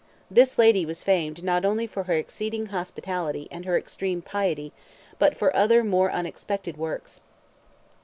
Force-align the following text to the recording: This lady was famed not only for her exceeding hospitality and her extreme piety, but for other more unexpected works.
This 0.31 0.57
lady 0.57 0.83
was 0.83 1.03
famed 1.03 1.43
not 1.43 1.63
only 1.63 1.85
for 1.85 2.05
her 2.05 2.13
exceeding 2.15 2.65
hospitality 2.73 3.47
and 3.51 3.65
her 3.65 3.77
extreme 3.77 4.23
piety, 4.23 4.73
but 5.19 5.37
for 5.37 5.55
other 5.55 5.83
more 5.83 6.11
unexpected 6.11 6.75
works. 6.75 7.21